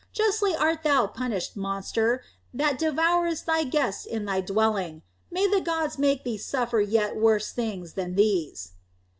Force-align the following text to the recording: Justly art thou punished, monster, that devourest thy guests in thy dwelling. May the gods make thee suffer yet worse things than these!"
Justly 0.13 0.55
art 0.55 0.81
thou 0.81 1.05
punished, 1.05 1.55
monster, 1.55 2.23
that 2.55 2.79
devourest 2.79 3.45
thy 3.45 3.63
guests 3.65 4.03
in 4.03 4.25
thy 4.25 4.41
dwelling. 4.41 5.03
May 5.29 5.47
the 5.47 5.61
gods 5.61 5.99
make 5.99 6.23
thee 6.23 6.39
suffer 6.39 6.81
yet 6.81 7.15
worse 7.15 7.51
things 7.51 7.93
than 7.93 8.15
these!" 8.15 8.71